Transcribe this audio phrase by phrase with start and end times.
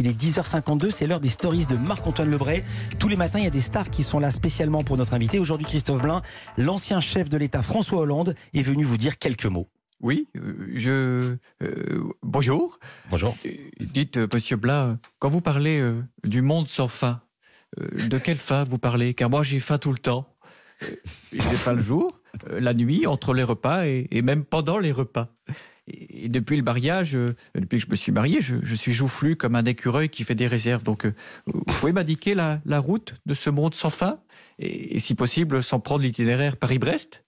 [0.00, 2.64] Il est 10h52, c'est l'heure des stories de Marc-Antoine Lebray.
[2.98, 5.38] Tous les matins, il y a des stars qui sont là spécialement pour notre invité.
[5.38, 6.20] Aujourd'hui, Christophe Blain,
[6.56, 9.68] l'ancien chef de l'État François Hollande, est venu vous dire quelques mots.
[10.00, 11.36] Oui, euh, je.
[11.62, 12.78] euh, bonjour.
[13.08, 13.36] Bonjour.
[13.46, 17.22] Euh, Dites, monsieur Blain, quand vous parlez euh, du monde sans fin,
[17.80, 19.14] euh, de quelle fin vous parlez?
[19.14, 20.28] Car moi, j'ai faim tout le temps.
[21.32, 22.18] J'ai faim le jour,
[22.50, 25.28] euh, la nuit, entre les repas et, et même pendant les repas.
[25.86, 29.36] Et, depuis le mariage, euh, depuis que je me suis marié, je, je suis joufflu
[29.36, 30.82] comme un écureuil qui fait des réserves.
[30.82, 31.14] Donc, euh,
[31.46, 34.18] vous pouvez m'indiquer la, la route de ce monde sans fin
[34.58, 37.24] et, et si possible, sans prendre l'itinéraire Paris-Brest?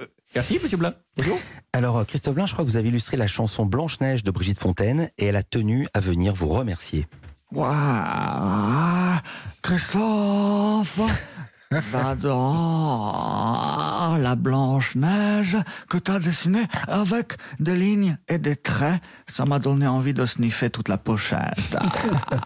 [0.00, 0.94] Euh, Merci, monsieur Blain.
[1.16, 1.38] Bonjour.
[1.72, 5.10] Alors, Christophe Blain, je crois que vous avez illustré la chanson Blanche-Neige de Brigitte Fontaine
[5.18, 7.06] et elle a tenu à venir vous remercier.
[7.52, 9.18] Waouh,
[9.62, 11.00] Christophe,
[11.72, 13.20] j'adore
[14.18, 15.56] la blanche neige
[15.88, 19.00] que tu as dessinée avec des lignes et des traits.
[19.28, 21.76] Ça m'a donné envie de sniffer toute la pochette.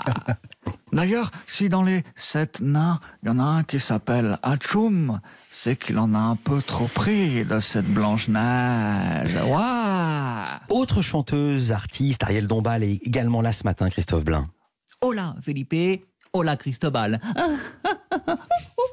[0.92, 5.76] D'ailleurs, si dans les sept nains, il y en a un qui s'appelle Hachoum, c'est
[5.76, 9.34] qu'il en a un peu trop pris de cette blanche neige.
[9.46, 14.44] Waouh Autre chanteuse, artiste, Ariel Dombal est également là ce matin, Christophe Blain.
[15.00, 17.20] Hola Felipe, hola Cristobal.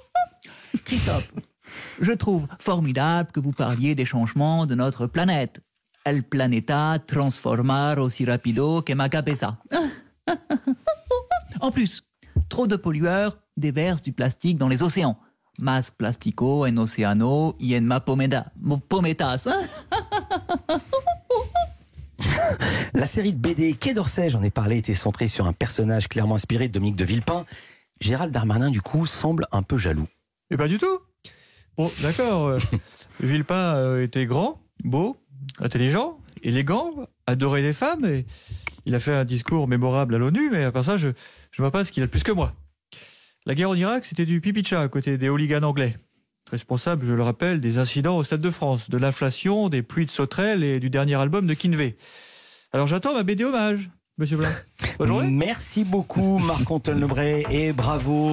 [2.02, 5.62] Je trouve formidable que vous parliez des changements de notre planète.
[6.04, 9.58] El planeta transformar aussi rapido que ma cabeza.
[11.60, 12.04] En plus,
[12.50, 15.20] trop de pollueurs déversent du plastique dans les océans.
[15.60, 18.52] Mas plastico en océano y en ma pomeda,
[18.90, 19.48] pometas.
[22.94, 26.36] La série de BD Quai d'Orsay, j'en ai parlé, était centrée sur un personnage clairement
[26.36, 27.46] inspiré de Dominique de Villepin.
[28.00, 30.08] Gérald Darmanin, du coup, semble un peu jaloux.
[30.52, 31.00] Et pas du tout.
[31.78, 32.48] Bon, d'accord.
[32.50, 32.60] euh,
[33.22, 35.18] Villepin euh, était grand, beau,
[35.60, 38.26] intelligent, élégant, adoré des femmes, et
[38.86, 41.14] il a fait un discours mémorable à l'ONU, mais à part ça, je ne
[41.58, 42.54] vois pas ce qu'il a de plus que moi.
[43.46, 45.96] La guerre en Irak, c'était du pipi de chat à côté des hooligans anglais.
[46.52, 50.12] Responsable, je le rappelle, des incidents au Stade de France, de l'inflation, des pluies de
[50.12, 51.96] sauterelles et du dernier album de Kinvey.
[52.74, 54.50] Alors j'attends ma BD hommage, monsieur Blanc.
[55.00, 55.32] Bonne journée.
[55.32, 58.30] Merci beaucoup, Marc-Antoine Lebray, et bravo